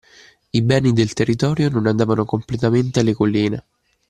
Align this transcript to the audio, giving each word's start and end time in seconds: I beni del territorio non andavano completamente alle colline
I 0.49 0.63
beni 0.63 0.93
del 0.93 1.13
territorio 1.13 1.69
non 1.69 1.85
andavano 1.85 2.25
completamente 2.25 3.01
alle 3.01 3.13
colline 3.13 3.63